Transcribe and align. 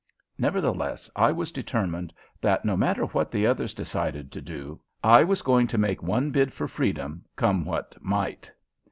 Nevertheless, 0.39 1.11
I 1.15 1.31
was 1.31 1.51
determined 1.51 2.11
that, 2.41 2.65
no 2.65 2.75
matter 2.75 3.05
what 3.05 3.29
the 3.29 3.45
others 3.45 3.71
decided 3.75 4.31
to 4.31 4.41
do, 4.41 4.81
I 5.03 5.23
was 5.23 5.43
going 5.43 5.67
to 5.67 5.77
make 5.77 6.01
one 6.01 6.31
bid 6.31 6.51
for 6.51 6.67
freedom, 6.67 7.23
come 7.35 7.65
what 7.65 7.95
might. 8.03 8.51